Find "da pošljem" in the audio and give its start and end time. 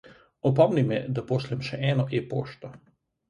1.17-1.61